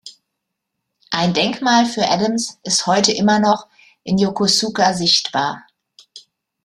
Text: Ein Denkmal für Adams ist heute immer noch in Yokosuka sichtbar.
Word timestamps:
Ein 1.11 1.35
Denkmal 1.35 1.85
für 1.85 2.09
Adams 2.09 2.57
ist 2.63 2.87
heute 2.87 3.11
immer 3.11 3.37
noch 3.37 3.67
in 4.03 4.17
Yokosuka 4.17 4.95
sichtbar. 4.95 5.63